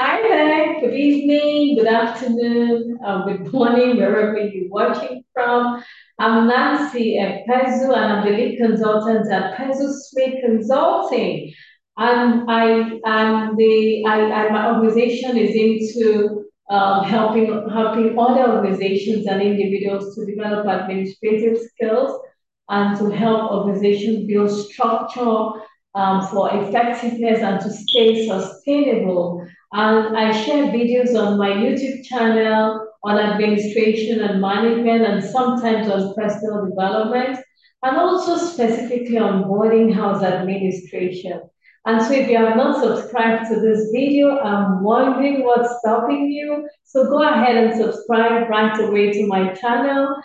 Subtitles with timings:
[0.00, 5.82] Hi there, good evening, good afternoon, uh, good morning, wherever you're watching from.
[6.20, 11.52] I'm Nancy Ekpezu and I'm the lead consultant at Pezu Smith Consulting.
[11.96, 19.26] And I am the I, I, my organization is into um, helping helping other organizations
[19.26, 22.20] and individuals to develop administrative skills
[22.68, 25.60] and to help organizations build structure
[25.96, 29.44] um, for effectiveness and to stay sustainable.
[29.72, 36.14] And I share videos on my YouTube channel on administration and management and sometimes on
[36.14, 37.38] personal development
[37.82, 41.40] and also specifically on boarding house administration.
[41.86, 46.68] And so if you have not subscribed to this video, I'm wondering what's stopping you.
[46.84, 50.16] So go ahead and subscribe right away to my channel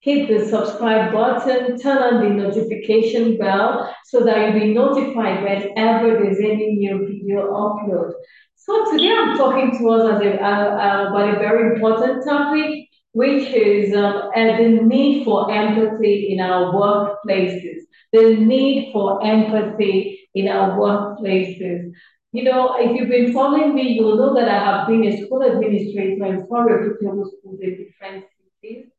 [0.00, 6.14] hit the subscribe button, turn on the notification bell so that you'll be notified whenever
[6.14, 8.12] there's any new video upload.
[8.70, 13.92] So today I'm talking to us as a, about a very important topic, which is
[13.96, 17.80] um, the need for empathy in our workplaces.
[18.12, 21.90] The need for empathy in our workplaces.
[22.30, 25.42] You know, if you've been following me, you'll know that I have been a school
[25.42, 28.26] administrator in four reputable schools in different
[28.62, 28.89] cities.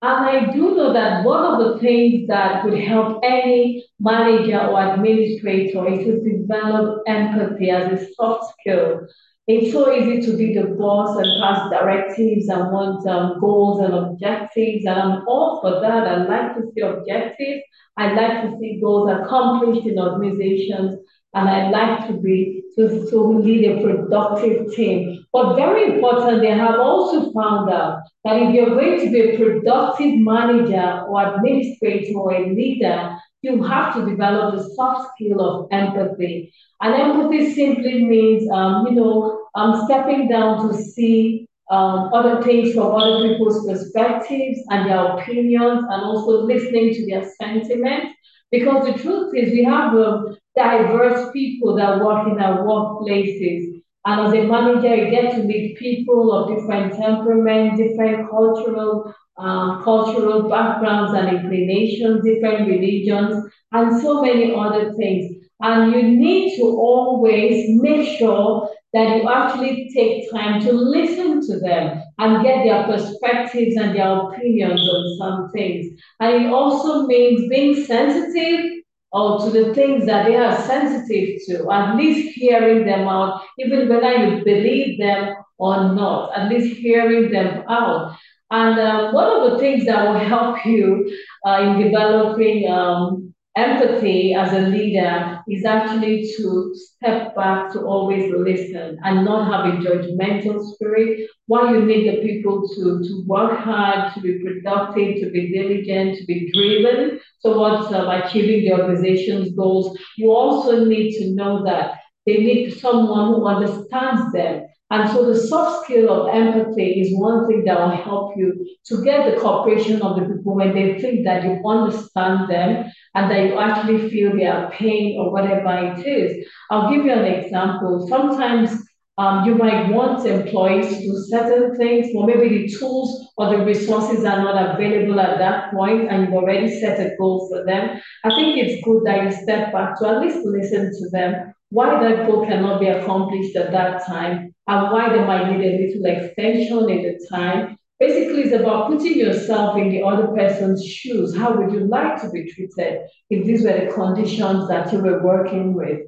[0.00, 4.94] And I do know that one of the things that would help any manager or
[4.94, 9.08] administrator is to develop empathy as a soft skill.
[9.48, 13.94] It's so easy to be the boss and pass directives and want um, goals and
[13.94, 16.06] objectives, and I'm all for that.
[16.06, 17.62] I like to see objectives.
[17.96, 20.96] I like to see goals accomplished in organizations
[21.34, 25.24] and I'd like to be to, to lead a productive team.
[25.32, 29.36] But very important, they have also found out that if you're going to be a
[29.36, 35.68] productive manager or administrator or a leader, you have to develop the soft skill of
[35.70, 36.52] empathy.
[36.80, 42.74] And empathy simply means, um, you know, um, stepping down to see um, other things
[42.74, 48.14] from other people's perspectives and their opinions, and also listening to their sentiments.
[48.50, 53.82] Because the truth is, we have um, diverse people that work in our workplaces.
[54.06, 59.84] And as a manager, you get to meet people of different temperament, different cultural um,
[59.84, 65.46] cultural backgrounds and inclinations, different religions, and so many other things.
[65.60, 71.60] And you need to always make sure that you actually take time to listen to
[71.60, 76.00] them and get their perspectives and their opinions on some things.
[76.20, 78.82] And it also means being sensitive
[79.12, 83.88] or to the things that they are sensitive to, at least hearing them out, even
[83.88, 88.16] whether you believe them or not, at least hearing them out.
[88.50, 91.14] And uh, one of the things that will help you
[91.46, 98.32] uh, in developing um, empathy as a leader is actually to step back to always
[98.32, 101.28] listen and not have a judgmental spirit.
[101.46, 106.18] While you need the people to, to work hard, to be productive, to be diligent,
[106.18, 111.98] to be driven towards um, achieving the organization's goals, you also need to know that
[112.26, 117.46] they need someone who understands them and so the soft skill of empathy is one
[117.46, 121.24] thing that will help you to get the cooperation of the people when they think
[121.24, 126.46] that you understand them and that you actually feel their pain or whatever it is.
[126.70, 128.06] I'll give you an example.
[128.08, 128.70] Sometimes
[129.18, 133.64] um, you might want employees to do certain things, or maybe the tools or the
[133.64, 138.00] resources are not available at that point, and you've already set a goal for them.
[138.24, 142.02] I think it's good that you step back to at least listen to them, why
[142.02, 146.06] that goal cannot be accomplished at that time, and why they might need a little
[146.06, 147.76] extension in the time.
[148.00, 151.36] Basically, it's about putting yourself in the other person's shoes.
[151.36, 155.22] How would you like to be treated if these were the conditions that you were
[155.22, 156.00] working with?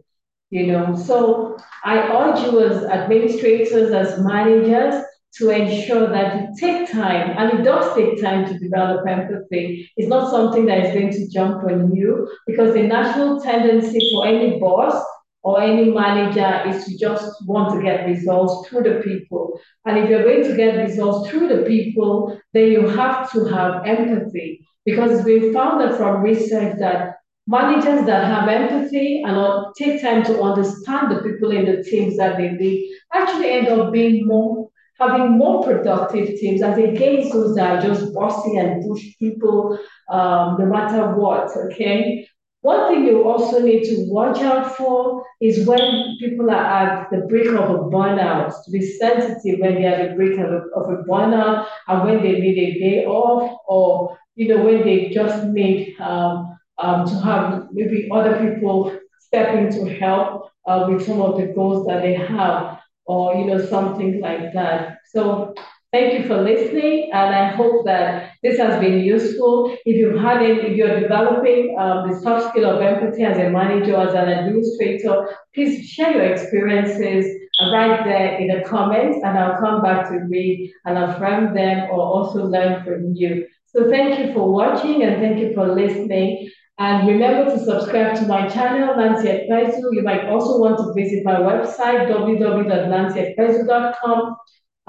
[0.51, 5.05] You know, so I urge you as administrators, as managers,
[5.35, 9.91] to ensure that you take time, and it does take time to develop empathy.
[9.97, 14.27] It's not something that is going to jump on you because the natural tendency for
[14.27, 15.05] any boss
[15.43, 19.59] or any manager is to just want to get results through the people.
[19.87, 23.87] And if you're going to get results through the people, then you have to have
[23.87, 27.17] empathy because it's been found that from research that
[27.47, 32.37] managers that have empathy and take time to understand the people in the teams that
[32.37, 34.71] they lead actually end up being more
[35.01, 39.79] having more productive teams as against those that are just bossy and push people
[40.11, 41.51] um, no matter what.
[41.57, 42.29] Okay,
[42.63, 47.19] one thing you also need to watch out for is when people are at the
[47.29, 50.91] brink of a burnout, to be sensitive when they're at the brink of a, of
[50.91, 55.47] a burnout and when they need a day off or, you know, when they just
[55.47, 61.21] need um, um, to have maybe other people step in to help uh, with some
[61.23, 64.99] of the goals that they have or you know something like that.
[65.13, 65.55] So
[65.93, 69.77] thank you for listening, and I hope that this has been useful.
[69.85, 73.51] If you had it, if you're developing um, the soft skill of empathy as a
[73.51, 77.27] manager, as an administrator, please share your experiences
[77.73, 82.01] right there in the comments, and I'll come back to read and affirm them or
[82.01, 83.47] also learn from you.
[83.67, 86.51] So thank you for watching and thank you for listening.
[86.79, 89.93] And remember to subscribe to my channel, Nancy Ekpezu.
[89.93, 94.37] You might also want to visit my website, www.nancyekpezu.com.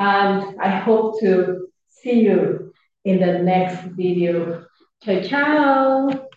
[0.02, 2.74] And I hope to see you
[3.06, 4.66] in the next video.
[5.04, 6.31] Ciao, ciao.